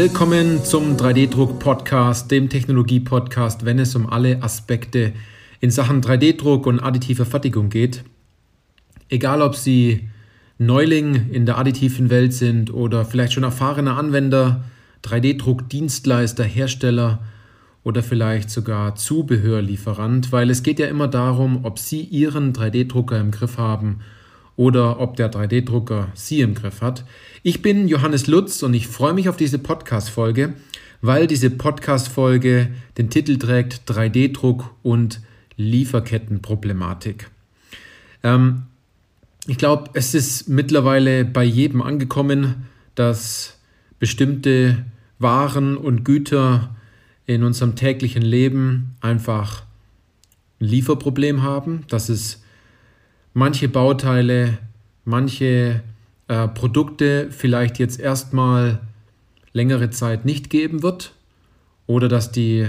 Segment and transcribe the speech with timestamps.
[0.00, 5.12] Willkommen zum 3D-Druck-Podcast, dem Technologie-Podcast, wenn es um alle Aspekte
[5.58, 8.04] in Sachen 3D-Druck und additiver Fertigung geht.
[9.08, 10.08] Egal, ob Sie
[10.56, 14.62] Neuling in der additiven Welt sind oder vielleicht schon erfahrener Anwender,
[15.02, 17.18] 3D-Druck-Dienstleister, Hersteller
[17.82, 23.32] oder vielleicht sogar Zubehörlieferant, weil es geht ja immer darum, ob Sie Ihren 3D-Drucker im
[23.32, 23.98] Griff haben
[24.58, 27.04] oder ob der 3D-Drucker Sie im Griff hat.
[27.44, 30.54] Ich bin Johannes Lutz und ich freue mich auf diese Podcast-Folge,
[31.00, 32.68] weil diese Podcast-Folge
[32.98, 35.20] den Titel trägt 3D-Druck und
[35.56, 37.30] Lieferkettenproblematik.
[38.24, 38.64] Ähm,
[39.46, 42.66] ich glaube, es ist mittlerweile bei jedem angekommen,
[42.96, 43.58] dass
[44.00, 44.84] bestimmte
[45.20, 46.74] Waren und Güter
[47.26, 49.62] in unserem täglichen Leben einfach
[50.60, 52.42] ein Lieferproblem haben, dass es
[53.38, 54.58] manche Bauteile,
[55.04, 55.80] manche
[56.26, 58.80] äh, Produkte vielleicht jetzt erstmal
[59.52, 61.14] längere Zeit nicht geben wird
[61.86, 62.66] oder dass die,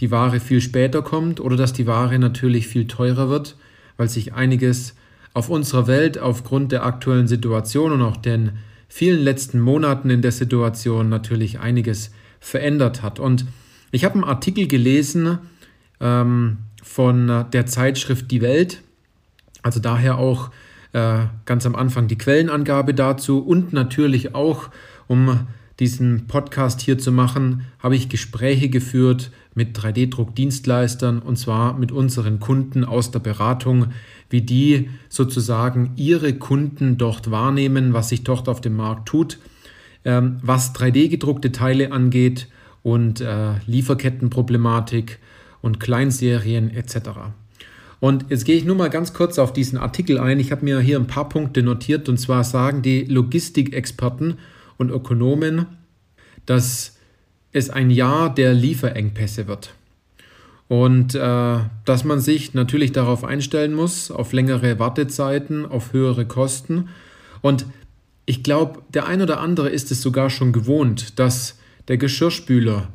[0.00, 3.54] die Ware viel später kommt oder dass die Ware natürlich viel teurer wird,
[3.96, 4.96] weil sich einiges
[5.32, 8.50] auf unserer Welt aufgrund der aktuellen Situation und auch den
[8.88, 13.20] vielen letzten Monaten in der Situation natürlich einiges verändert hat.
[13.20, 13.46] Und
[13.92, 15.38] ich habe einen Artikel gelesen
[16.00, 18.82] ähm, von der Zeitschrift Die Welt,
[19.62, 20.50] also daher auch
[20.92, 24.70] äh, ganz am Anfang die Quellenangabe dazu und natürlich auch,
[25.06, 25.46] um
[25.78, 32.38] diesen Podcast hier zu machen, habe ich Gespräche geführt mit 3D-Druckdienstleistern und zwar mit unseren
[32.38, 33.86] Kunden aus der Beratung,
[34.28, 39.38] wie die sozusagen ihre Kunden dort wahrnehmen, was sich dort auf dem Markt tut,
[40.04, 42.48] ähm, was 3D-gedruckte Teile angeht
[42.82, 45.18] und äh, Lieferkettenproblematik
[45.62, 46.96] und Kleinserien etc.
[48.00, 50.40] Und jetzt gehe ich nur mal ganz kurz auf diesen Artikel ein.
[50.40, 54.38] Ich habe mir hier ein paar Punkte notiert und zwar sagen die Logistikexperten
[54.78, 55.66] und Ökonomen,
[56.46, 56.96] dass
[57.52, 59.74] es ein Jahr der Lieferengpässe wird.
[60.68, 66.88] Und äh, dass man sich natürlich darauf einstellen muss, auf längere Wartezeiten, auf höhere Kosten.
[67.42, 67.66] Und
[68.24, 71.58] ich glaube, der ein oder andere ist es sogar schon gewohnt, dass
[71.88, 72.88] der Geschirrspüler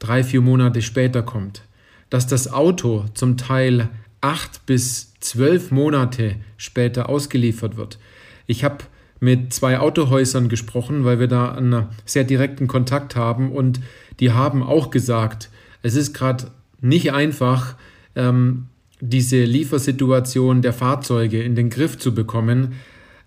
[0.00, 1.62] drei, vier Monate später kommt,
[2.10, 3.88] dass das Auto zum Teil
[4.20, 7.98] acht bis zwölf Monate später ausgeliefert wird.
[8.46, 8.78] Ich habe
[9.20, 13.80] mit zwei Autohäusern gesprochen, weil wir da einen sehr direkten Kontakt haben und
[14.20, 15.50] die haben auch gesagt,
[15.82, 17.74] es ist gerade nicht einfach,
[18.14, 18.66] ähm,
[19.00, 22.74] diese Liefersituation der Fahrzeuge in den Griff zu bekommen,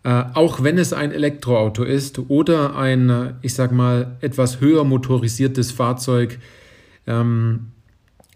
[0.04, 5.72] äh, auch wenn es ein Elektroauto ist oder ein, ich sag mal, etwas höher motorisiertes
[5.72, 6.40] Fahrzeug.
[7.08, 7.68] Ähm,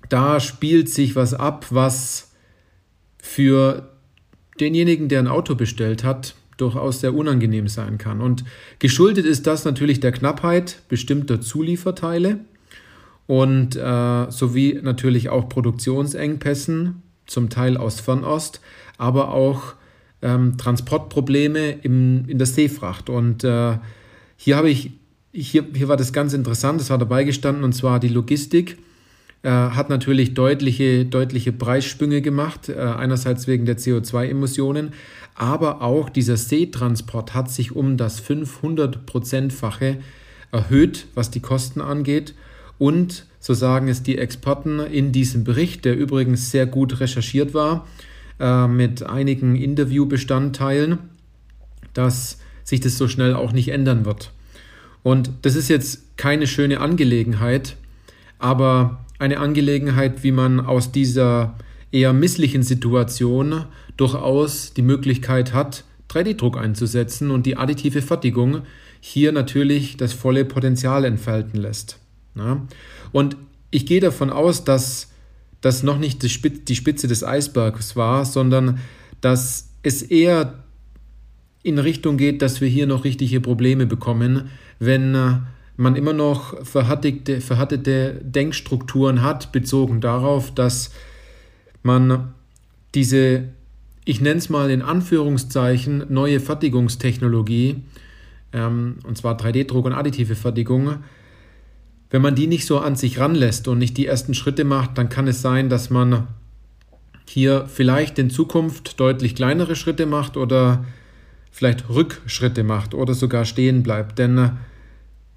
[0.10, 2.35] da spielt sich was ab, was
[3.26, 3.90] für
[4.60, 8.22] denjenigen, der ein Auto bestellt hat, durchaus sehr unangenehm sein kann.
[8.22, 8.46] Und
[8.80, 12.40] geschuldet ist das natürlich der Knappheit bestimmter Zulieferteile
[13.26, 18.62] und äh, sowie natürlich auch Produktionsengpässen, zum Teil aus Fernost,
[19.00, 19.74] aber auch
[20.22, 23.10] ähm, Transportprobleme im, in der Seefracht.
[23.10, 23.80] Und äh,
[24.38, 24.92] hier habe ich,
[25.34, 28.78] hier, hier war das ganz interessant, das war dabei gestanden, und zwar die Logistik
[29.46, 34.94] äh, hat natürlich deutliche, deutliche Preissprünge gemacht, äh, einerseits wegen der CO2-Emissionen,
[35.36, 39.98] aber auch dieser Seetransport hat sich um das 500-Prozentfache
[40.52, 42.34] erhöht, was die Kosten angeht.
[42.80, 47.86] Und, so sagen es die Experten in diesem Bericht, der übrigens sehr gut recherchiert war,
[48.40, 50.98] äh, mit einigen Interviewbestandteilen,
[51.94, 54.32] dass sich das so schnell auch nicht ändern wird.
[55.04, 57.78] Und das ist jetzt keine schöne Angelegenheit,
[58.40, 61.56] aber eine Angelegenheit, wie man aus dieser
[61.92, 63.66] eher misslichen Situation
[63.98, 68.62] durchaus die Möglichkeit hat, 3D-Druck einzusetzen und die additive Fertigung
[69.00, 72.00] hier natürlich das volle Potenzial entfalten lässt.
[72.36, 72.66] Ja?
[73.12, 73.38] Und
[73.72, 75.12] ich gehe davon aus, dass
[75.62, 78.80] das noch nicht die Spitze des Eisbergs war, sondern
[79.22, 80.64] dass es eher
[81.64, 85.38] in Richtung geht, dass wir hier noch richtige Probleme bekommen, wenn äh,
[85.78, 90.92] man immer noch verhärtete, verhärtete Denkstrukturen hat, bezogen darauf, dass
[91.84, 92.34] man
[92.94, 93.50] diese,
[94.06, 97.84] ich nenne es mal in Anführungszeichen, neue Fertigungstechnologie,
[98.54, 100.98] ähm, und zwar 3D-Druck und additive Fertigung,
[102.10, 105.10] wenn man die nicht so an sich ranlässt und nicht die ersten Schritte macht, dann
[105.10, 106.28] kann es sein, dass man
[107.28, 110.86] hier vielleicht in Zukunft deutlich kleinere Schritte macht oder
[111.52, 114.20] vielleicht Rückschritte macht oder sogar stehen bleibt.
[114.20, 114.52] Denn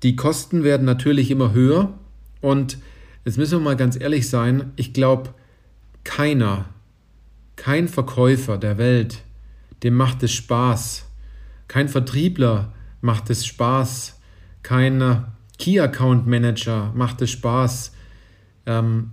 [0.02, 1.94] die Kosten werden natürlich immer höher
[2.40, 2.78] und
[3.24, 5.34] jetzt müssen wir mal ganz ehrlich sein, ich glaube,
[6.04, 6.66] keiner,
[7.56, 9.22] kein Verkäufer der Welt,
[9.82, 11.06] dem macht es Spaß,
[11.66, 14.20] kein Vertriebler macht es Spaß,
[14.62, 15.24] kein
[15.58, 17.92] Key Account Manager macht es Spaß,
[18.66, 19.12] ähm,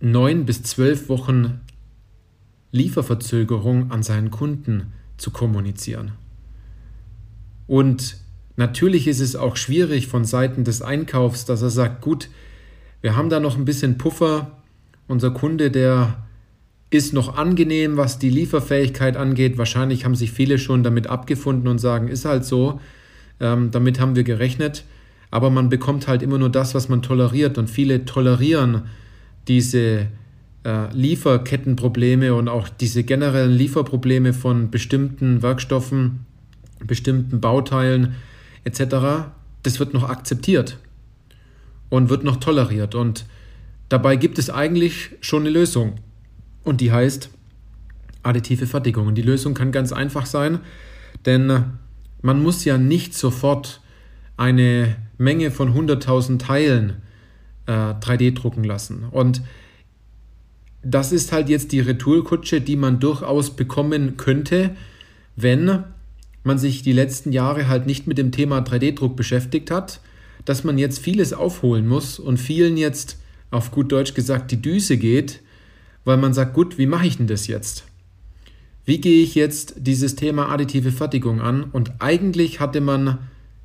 [0.00, 1.60] neun bis zwölf Wochen
[2.72, 6.12] Lieferverzögerung an seinen Kunden zu kommunizieren.
[7.66, 8.18] Und
[8.56, 12.28] natürlich ist es auch schwierig von Seiten des Einkaufs, dass er sagt, gut,
[13.00, 14.50] wir haben da noch ein bisschen Puffer.
[15.06, 16.26] Unser Kunde, der
[16.90, 19.58] ist noch angenehm, was die Lieferfähigkeit angeht.
[19.58, 22.80] Wahrscheinlich haben sich viele schon damit abgefunden und sagen, ist halt so.
[23.40, 24.84] Ähm, damit haben wir gerechnet.
[25.30, 27.58] Aber man bekommt halt immer nur das, was man toleriert.
[27.58, 28.82] Und viele tolerieren
[29.48, 30.06] diese
[30.64, 36.26] äh, Lieferkettenprobleme und auch diese generellen Lieferprobleme von bestimmten Werkstoffen,
[36.84, 38.16] bestimmten Bauteilen
[38.66, 39.30] etc.
[39.62, 40.78] Das wird noch akzeptiert
[41.88, 42.94] und wird noch toleriert.
[42.94, 43.24] Und
[43.88, 45.94] dabei gibt es eigentlich schon eine Lösung.
[46.64, 47.30] Und die heißt
[48.22, 49.06] additive Fertigung.
[49.06, 50.58] Und die Lösung kann ganz einfach sein,
[51.24, 51.64] denn
[52.22, 53.80] man muss ja nicht sofort
[54.36, 57.02] eine Menge von 100.000 Teilen
[57.66, 59.04] äh, 3D drucken lassen.
[59.10, 59.42] Und
[60.82, 64.76] das ist halt jetzt die Retourkutsche, die man durchaus bekommen könnte,
[65.36, 65.84] wenn
[66.46, 70.00] man sich die letzten Jahre halt nicht mit dem Thema 3D-Druck beschäftigt hat,
[70.44, 73.18] dass man jetzt vieles aufholen muss und vielen jetzt
[73.50, 75.40] auf gut Deutsch gesagt die Düse geht,
[76.04, 77.84] weil man sagt, gut, wie mache ich denn das jetzt?
[78.84, 81.64] Wie gehe ich jetzt dieses Thema additive Fertigung an?
[81.64, 83.18] Und eigentlich hatte man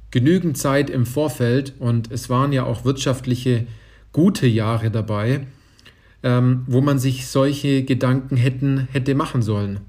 [0.10, 3.68] genügend Zeit im Vorfeld und es waren ja auch wirtschaftliche
[4.12, 5.46] gute Jahre dabei,
[6.24, 9.80] ähm, wo man sich solche Gedanken hätten, hätte machen sollen.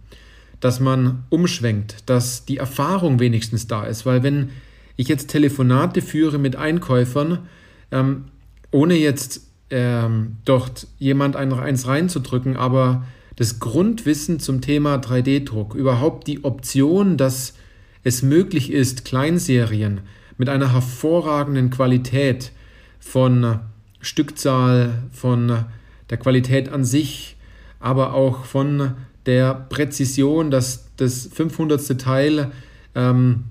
[0.62, 4.49] Dass man umschwenkt, dass die Erfahrung wenigstens da ist, weil wenn
[4.97, 7.41] ich jetzt Telefonate führe mit Einkäufern,
[7.91, 8.25] ähm,
[8.70, 13.05] ohne jetzt ähm, dort jemand ein, eins reinzudrücken, aber
[13.37, 17.55] das Grundwissen zum Thema 3D-Druck, überhaupt die Option, dass
[18.05, 20.00] es möglich ist, Kleinserien
[20.38, 22.53] mit einer hervorragenden Qualität
[22.99, 23.61] von
[24.00, 25.64] Stückzahl, von
[26.11, 27.37] der Qualität an sich,
[27.81, 28.93] aber auch von
[29.26, 31.98] der Präzision, dass das 500.
[32.00, 32.50] Teil
[32.94, 33.44] ähm,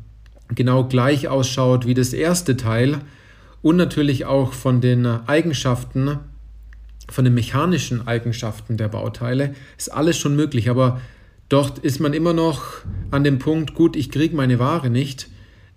[0.49, 3.01] genau gleich ausschaut wie das erste Teil,
[3.61, 6.19] und natürlich auch von den Eigenschaften,
[7.09, 10.69] von den mechanischen Eigenschaften der Bauteile, ist alles schon möglich.
[10.69, 10.99] Aber
[11.49, 12.63] dort ist man immer noch
[13.11, 15.29] an dem Punkt, gut, ich kriege meine Ware nicht.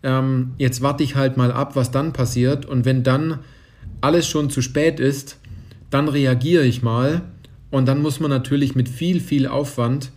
[0.02, 2.64] Ähm, jetzt warte ich halt mal ab, was dann passiert.
[2.64, 3.40] Und wenn dann
[4.00, 5.38] alles schon zu spät ist,
[5.90, 7.22] dann reagiere ich mal.
[7.74, 10.12] Und dann muss man natürlich mit viel, viel Aufwand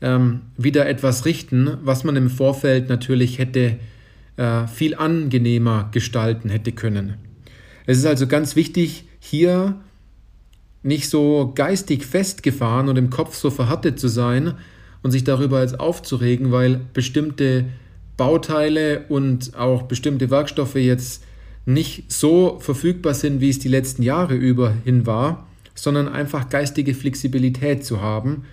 [0.00, 3.80] ähm, wieder etwas richten, was man im Vorfeld natürlich hätte
[4.36, 7.14] äh, viel angenehmer gestalten hätte können.
[7.86, 9.80] Es ist also ganz wichtig, hier
[10.84, 14.54] nicht so geistig festgefahren und im Kopf so verhärtet zu sein
[15.02, 17.64] und sich darüber jetzt aufzuregen, weil bestimmte
[18.16, 21.24] Bauteile und auch bestimmte Werkstoffe jetzt
[21.66, 26.94] nicht so verfügbar sind, wie es die letzten Jahre über hin war, sondern einfach geistige
[26.94, 28.44] Flexibilität zu haben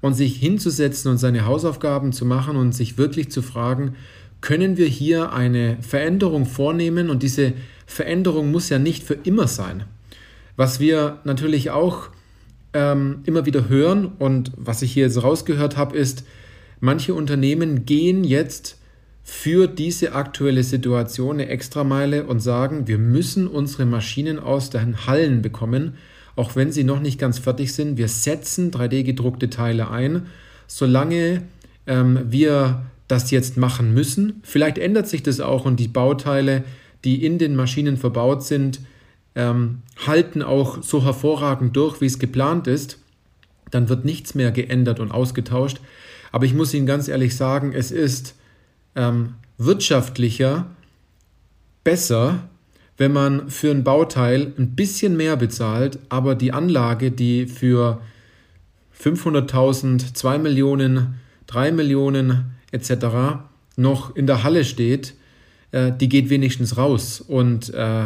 [0.00, 3.94] und sich hinzusetzen und seine Hausaufgaben zu machen und sich wirklich zu fragen,
[4.40, 7.52] können wir hier eine Veränderung vornehmen und diese
[7.86, 9.84] Veränderung muss ja nicht für immer sein.
[10.56, 12.08] Was wir natürlich auch
[12.74, 16.24] ähm, immer wieder hören und was ich hier jetzt rausgehört habe, ist,
[16.80, 18.78] manche Unternehmen gehen jetzt
[19.22, 25.42] für diese aktuelle Situation eine Extrameile und sagen, wir müssen unsere Maschinen aus den Hallen
[25.42, 25.94] bekommen,
[26.36, 27.96] auch wenn sie noch nicht ganz fertig sind.
[27.98, 30.26] Wir setzen 3D-gedruckte Teile ein,
[30.66, 31.42] solange
[31.86, 34.40] ähm, wir das jetzt machen müssen.
[34.42, 36.64] Vielleicht ändert sich das auch und die Bauteile,
[37.04, 38.80] die in den Maschinen verbaut sind,
[39.34, 42.98] ähm, halten auch so hervorragend durch, wie es geplant ist.
[43.70, 45.80] Dann wird nichts mehr geändert und ausgetauscht.
[46.30, 48.34] Aber ich muss Ihnen ganz ehrlich sagen, es ist
[48.94, 50.66] ähm, wirtschaftlicher,
[51.84, 52.48] besser,
[53.02, 58.00] wenn man für ein Bauteil ein bisschen mehr bezahlt, aber die Anlage, die für
[58.96, 61.16] 500.000, 2 Millionen,
[61.48, 63.42] 3 Millionen etc.
[63.74, 65.14] noch in der Halle steht,
[65.72, 67.20] äh, die geht wenigstens raus.
[67.20, 68.04] Und äh,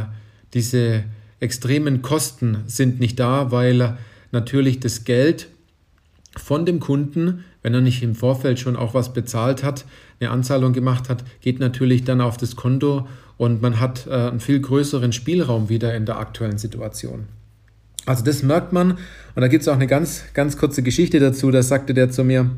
[0.54, 1.04] diese
[1.40, 3.98] extremen Kosten sind nicht da, weil
[4.32, 5.48] natürlich das Geld
[6.38, 9.86] von dem Kunden, wenn er nicht im Vorfeld schon auch was bezahlt hat,
[10.20, 13.08] eine Anzahlung gemacht hat, geht natürlich dann auf das Konto
[13.38, 17.26] und man hat äh, einen viel größeren Spielraum wieder in der aktuellen Situation.
[18.04, 21.50] Also das merkt man und da gibt es auch eine ganz, ganz kurze Geschichte dazu,
[21.50, 22.52] da sagte der zu mir,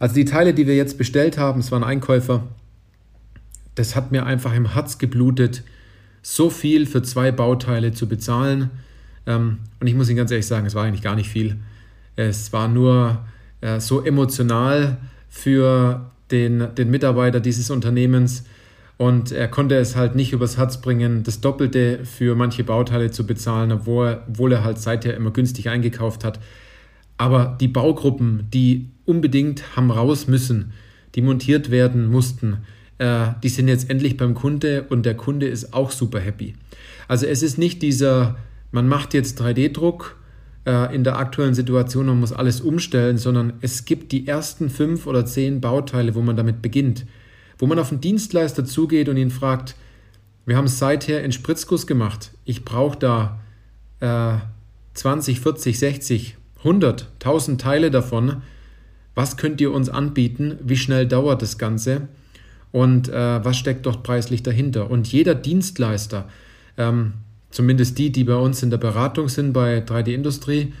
[0.00, 2.42] also die Teile, die wir jetzt bestellt haben, es waren Einkäufer,
[3.76, 5.62] das hat mir einfach im Herz geblutet,
[6.22, 8.70] so viel für zwei Bauteile zu bezahlen.
[9.28, 11.60] Ähm, und ich muss Ihnen ganz ehrlich sagen, es war eigentlich gar nicht viel.
[12.16, 13.24] Es war nur
[13.60, 14.98] äh, so emotional
[15.28, 18.44] für den, den Mitarbeiter dieses Unternehmens.
[18.96, 23.26] Und er konnte es halt nicht übers Herz bringen, das Doppelte für manche Bauteile zu
[23.26, 26.38] bezahlen, obwohl er, obwohl er halt seither immer günstig eingekauft hat.
[27.16, 30.72] Aber die Baugruppen, die unbedingt haben raus müssen,
[31.14, 32.58] die montiert werden mussten,
[32.98, 36.54] äh, die sind jetzt endlich beim Kunde und der Kunde ist auch super happy.
[37.08, 38.36] Also es ist nicht dieser,
[38.70, 40.16] man macht jetzt 3D-Druck
[40.66, 45.06] äh, in der aktuellen Situation und muss alles umstellen, sondern es gibt die ersten fünf
[45.06, 47.06] oder zehn Bauteile, wo man damit beginnt.
[47.58, 49.74] Wo man auf einen Dienstleister zugeht und ihn fragt,
[50.46, 53.40] wir haben es seither in Spritzguss gemacht, ich brauche da
[54.00, 54.38] äh,
[54.94, 58.42] 20, 40, 60, 100, 1000 Teile davon,
[59.14, 62.08] was könnt ihr uns anbieten, wie schnell dauert das Ganze?
[62.72, 64.90] Und äh, was steckt dort preislich dahinter.
[64.90, 66.28] Und jeder Dienstleister,
[66.76, 67.14] ähm,
[67.50, 70.72] zumindest die, die bei uns in der Beratung sind bei 3D-Industrie,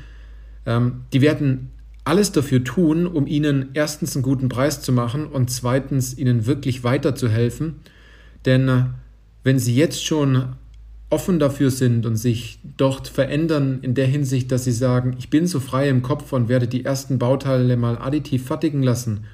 [0.66, 1.70] ähm, die werden
[2.04, 6.82] alles dafür tun, um ihnen erstens einen guten Preis zu machen und zweitens ihnen wirklich
[6.82, 7.76] weiterzuhelfen.
[8.46, 8.84] Denn äh,
[9.44, 10.56] wenn sie jetzt schon
[11.10, 15.46] offen dafür sind und sich dort verändern in der Hinsicht, dass sie sagen, ich bin
[15.46, 19.24] so frei im Kopf und werde die ersten Bauteile mal additiv fertigen lassen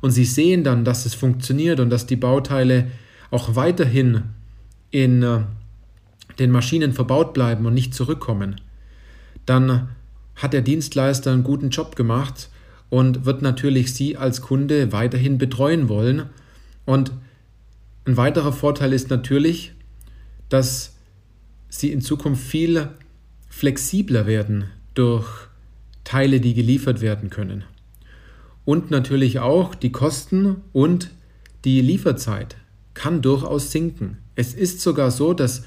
[0.00, 2.86] und sie sehen dann, dass es funktioniert und dass die Bauteile
[3.30, 4.22] auch weiterhin
[4.90, 5.40] in äh,
[6.38, 8.60] den Maschinen verbaut bleiben und nicht zurückkommen,
[9.46, 9.88] dann
[10.34, 12.50] hat der Dienstleister einen guten Job gemacht
[12.90, 16.24] und wird natürlich Sie als Kunde weiterhin betreuen wollen.
[16.84, 17.12] Und
[18.04, 19.72] ein weiterer Vorteil ist natürlich,
[20.48, 20.94] dass
[21.68, 22.88] Sie in Zukunft viel
[23.48, 25.26] flexibler werden durch
[26.04, 27.64] Teile, die geliefert werden können.
[28.64, 31.10] Und natürlich auch die Kosten und
[31.64, 32.56] die Lieferzeit
[32.94, 34.18] kann durchaus sinken.
[34.34, 35.64] Es ist sogar so, dass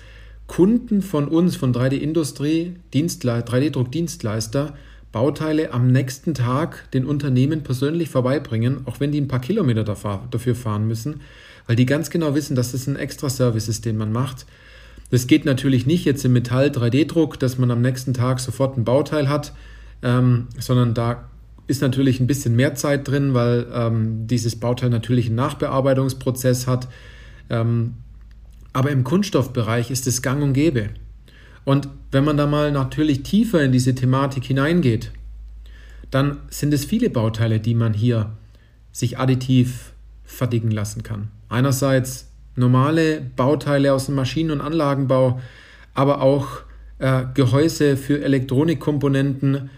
[0.50, 4.74] Kunden von uns, von 3D-Industrie, 3D-Druck-Dienstleister,
[5.12, 10.56] Bauteile am nächsten Tag den Unternehmen persönlich vorbeibringen, auch wenn die ein paar Kilometer dafür
[10.56, 11.22] fahren müssen,
[11.68, 14.48] weil die ganz genau wissen, dass das ein extra Service ist, den man macht.
[15.12, 18.86] Das geht natürlich nicht jetzt im Metall 3D-Druck, dass man am nächsten Tag sofort ein
[18.86, 19.54] Bauteil hat,
[20.02, 21.30] ähm, sondern da
[21.68, 26.88] ist natürlich ein bisschen mehr Zeit drin, weil ähm, dieses Bauteil natürlich einen Nachbearbeitungsprozess hat.
[27.52, 27.94] Ähm,
[28.74, 30.90] aber im Kunststoffbereich ist es gang und gäbe.
[31.66, 35.12] Und wenn man da mal natürlich tiefer in diese Thematik hineingeht,
[36.12, 38.32] dann sind es viele Bauteile, die man hier
[38.92, 41.30] sich additiv fertigen lassen kann.
[41.50, 45.40] Einerseits normale Bauteile aus dem Maschinen- und Anlagenbau,
[45.94, 46.62] aber auch
[47.00, 49.70] äh, Gehäuse für Elektronikkomponenten.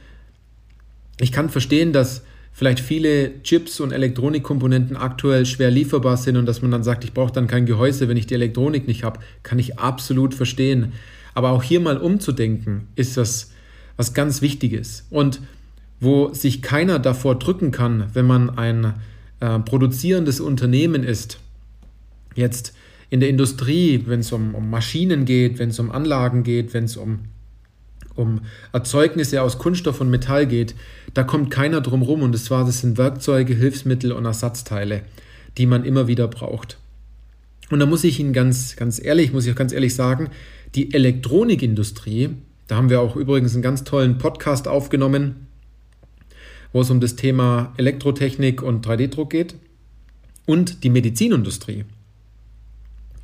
[1.20, 6.62] Ich kann verstehen, dass vielleicht viele Chips und Elektronikkomponenten aktuell schwer lieferbar sind und dass
[6.62, 9.60] man dann sagt, ich brauche dann kein Gehäuse, wenn ich die Elektronik nicht habe, kann
[9.60, 10.94] ich absolut verstehen.
[11.34, 13.52] Aber auch hier mal umzudenken, ist das
[13.98, 15.06] was ganz Wichtiges.
[15.10, 15.42] Und
[16.00, 18.96] wo sich keiner davor drücken kann, wenn man ein
[19.40, 21.40] äh, produzierendes Unternehmen ist,
[22.36, 22.74] jetzt
[23.10, 26.86] in der Industrie, wenn es um, um Maschinen geht, wenn es um Anlagen geht, wenn
[26.86, 27.20] es um
[28.22, 30.76] um Erzeugnisse aus Kunststoff und Metall geht,
[31.14, 35.02] da kommt keiner drum rum und zwar das sind Werkzeuge, Hilfsmittel und Ersatzteile,
[35.58, 36.78] die man immer wieder braucht.
[37.70, 40.30] Und da muss ich Ihnen ganz, ganz ehrlich, muss ich auch ganz ehrlich sagen,
[40.76, 42.30] die Elektronikindustrie,
[42.68, 45.48] da haben wir auch übrigens einen ganz tollen Podcast aufgenommen,
[46.72, 49.56] wo es um das Thema Elektrotechnik und 3D-Druck geht,
[50.46, 51.86] und die Medizinindustrie.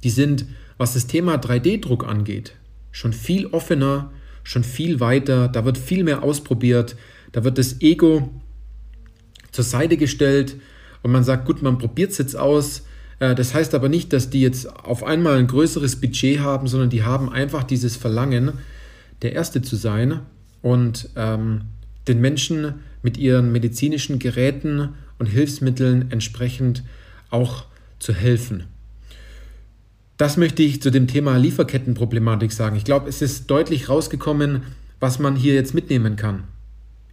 [0.04, 0.46] Die sind,
[0.78, 2.54] was das Thema 3D-Druck angeht,
[2.92, 4.12] schon viel offener,
[4.48, 6.96] schon viel weiter, da wird viel mehr ausprobiert,
[7.34, 8.30] da wird das Ego
[9.52, 10.56] zur Seite gestellt
[11.04, 12.84] und man sagt, gut, man probiert es jetzt aus.
[13.20, 16.90] Äh, das heißt aber nicht, dass die jetzt auf einmal ein größeres Budget haben, sondern
[16.90, 18.54] die haben einfach dieses Verlangen,
[19.22, 20.22] der Erste zu sein
[20.62, 21.64] und ähm,
[22.08, 26.84] den Menschen mit ihren medizinischen Geräten und Hilfsmitteln entsprechend
[27.32, 27.66] auch
[28.00, 28.64] zu helfen.
[30.18, 32.76] Das möchte ich zu dem Thema Lieferkettenproblematik sagen.
[32.76, 34.64] Ich glaube, es ist deutlich rausgekommen,
[35.00, 36.46] was man hier jetzt mitnehmen kann.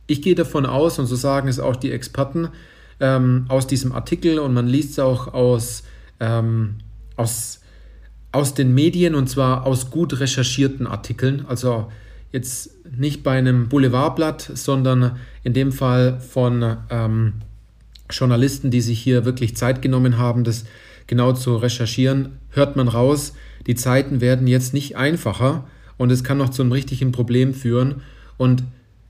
[0.06, 2.48] Ich gehe davon aus, und so sagen es auch die Experten
[3.00, 5.82] ähm, aus diesem Artikel, und man liest es auch aus,
[6.18, 6.76] ähm,
[7.16, 7.60] aus,
[8.32, 11.44] aus den Medien, und zwar aus gut recherchierten Artikeln.
[11.46, 11.90] Also
[12.32, 17.34] jetzt nicht bei einem Boulevardblatt, sondern in dem Fall von ähm,
[18.10, 20.64] Journalisten, die sich hier wirklich Zeit genommen haben, das
[21.06, 23.34] genau zu recherchieren, hört man raus,
[23.66, 25.64] die Zeiten werden jetzt nicht einfacher
[25.96, 28.02] und es kann noch zu einem richtigen Problem führen.
[28.36, 28.64] Und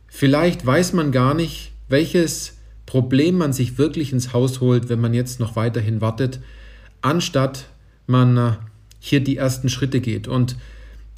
[0.07, 5.15] vielleicht weiß man gar nicht, welches Problem man sich wirklich ins Haus holt, wenn man
[5.15, 6.41] jetzt noch weiterhin wartet,
[7.03, 7.67] anstatt
[8.07, 8.53] man äh,
[9.01, 10.29] hier die ersten Schritte geht.
[10.29, 10.57] Und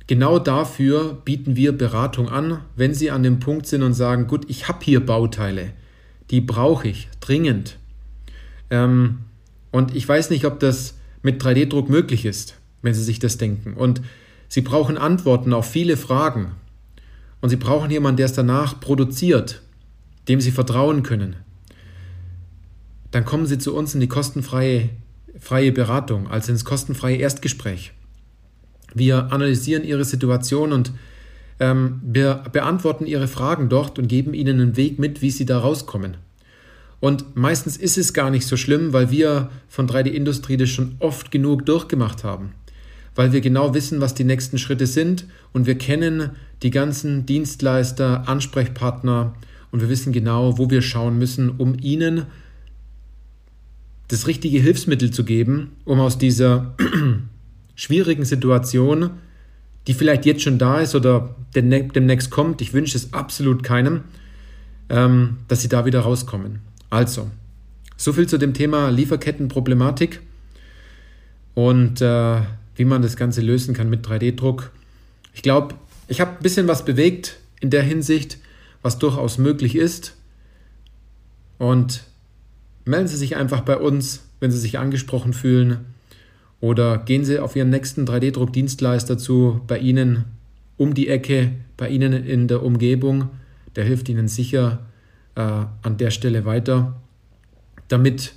[0.07, 4.45] genau dafür bieten wir Beratung an, wenn Sie an dem Punkt sind und sagen, gut,
[4.49, 5.73] ich habe hier Bauteile,
[6.31, 7.79] die brauche ich dringend.
[8.71, 9.19] Ähm,
[9.73, 10.95] und ich weiß nicht, ob das
[11.27, 13.75] mit 3D-Druck möglich ist, wenn Sie sich das denken.
[13.75, 14.01] Und
[14.49, 16.53] Sie brauchen Antworten auf viele Fragen.
[17.41, 19.61] Und Sie brauchen jemanden, der es danach produziert,
[20.29, 21.37] dem Sie vertrauen können.
[23.11, 24.89] Dann kommen Sie zu uns in die kostenfreie
[25.39, 27.93] freie Beratung, also ins kostenfreie Erstgespräch.
[28.95, 30.93] Wir analysieren Ihre Situation und
[31.59, 35.59] ähm, wir beantworten Ihre Fragen dort und geben Ihnen einen Weg mit, wie Sie da
[35.59, 36.17] rauskommen.
[37.01, 41.31] Und meistens ist es gar nicht so schlimm, weil wir von 3D-Industrie das schon oft
[41.31, 42.53] genug durchgemacht haben.
[43.15, 46.31] Weil wir genau wissen, was die nächsten Schritte sind und wir kennen
[46.63, 49.35] die ganzen Dienstleister, Ansprechpartner
[49.71, 52.27] und wir wissen genau, wo wir schauen müssen, um Ihnen
[54.09, 56.75] das richtige Hilfsmittel zu geben, um aus dieser
[57.75, 59.11] schwierigen Situation,
[59.87, 64.03] die vielleicht jetzt schon da ist oder demnächst kommt, ich wünsche es absolut keinem,
[64.89, 66.61] ähm, dass sie da wieder rauskommen.
[66.91, 67.31] Also,
[67.97, 70.21] so viel zu dem Thema Lieferkettenproblematik
[71.55, 72.43] und äh,
[72.77, 74.71] wie man das Ganze lösen kann mit 3D-Druck.
[75.35, 75.75] Ich glaube,
[76.09, 78.39] ich habe ein bisschen was bewegt in der Hinsicht,
[78.83, 80.15] was durchaus möglich ist.
[81.59, 82.05] Und
[82.85, 85.87] melden Sie sich einfach bei uns, wenn Sie sich angesprochen fühlen.
[86.61, 90.25] Oder gehen Sie auf Ihren nächsten 3D-Druckdienstleister zu, bei Ihnen
[90.77, 93.31] um die Ecke, bei Ihnen in der Umgebung.
[93.75, 94.81] Der hilft Ihnen sicher
[95.37, 96.97] äh, an der Stelle weiter,
[97.89, 98.35] damit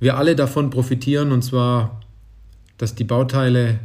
[0.00, 2.00] wir alle davon profitieren und zwar,
[2.78, 3.78] dass die Bauteile,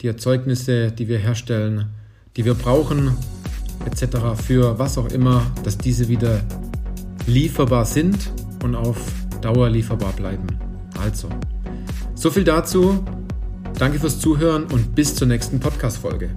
[0.00, 1.90] die Erzeugnisse, die wir herstellen,
[2.36, 3.16] die wir brauchen,
[3.86, 4.18] etc.
[4.36, 6.42] für was auch immer, dass diese wieder
[7.26, 8.30] lieferbar sind
[8.62, 8.98] und auf
[9.40, 10.46] Dauer lieferbar bleiben.
[11.00, 11.28] Also,
[12.14, 13.04] so viel dazu.
[13.78, 16.30] Danke fürs Zuhören und bis zur nächsten Podcast-Folge.